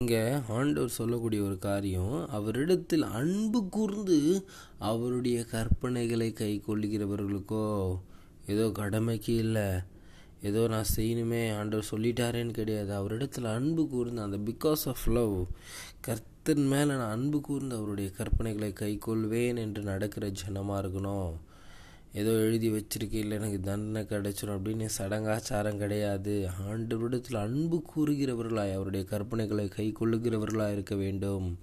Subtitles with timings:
[0.00, 0.20] இங்கே
[0.56, 4.16] ஆண்டவர் சொல்லக்கூடிய ஒரு காரியம் அவரிடத்தில் அன்பு கூர்ந்து
[4.90, 7.66] அவருடைய கற்பனைகளை கை கொள்ளுகிறவர்களுக்கோ
[8.46, 9.66] ஏதோ கடமைக்கு இல்லை
[10.42, 12.92] ஏதோ நான் செய்யணுமே ஆண்டவர் சொல்லிட்டாரேன்னு கிடையாது.
[12.94, 15.36] அவரிடத்தில் அன்பு கூர்ந்து அந்த பிகாஸ் ஆஃப் லவ்
[16.00, 21.32] கர்த்தன் மேலே நான் அன்பு கூர்ந்து அவருடைய கற்பனைகளை கை கொள்வேன் என்று நடக்கிற ஜனமாக இருக்கணும்.
[22.12, 26.48] ஏதோ எழுதி வச்சிருக்கையில் எனக்கு தண்டனை கிடைச்சிடும் அப்படின்னு சடங்காச்சாரம் கிடையாது.
[26.68, 31.58] ஆண்டவரிடத்தில் அன்பு கூறுகிறவர்களாய் அவருடைய கற்பனைகளை கை கொள்ளுகிறவர்களாக இருக்க வேண்டும்.